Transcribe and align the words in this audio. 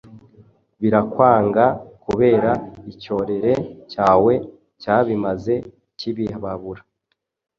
birakwanga 0.81 1.65
kubera 2.03 2.51
icyokere 2.91 3.53
cyawe 3.91 4.33
cyabimaze 4.81 5.53
kibibabura. 5.97 6.81